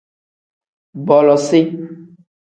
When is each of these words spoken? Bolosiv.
Bolosiv. 1.11 1.67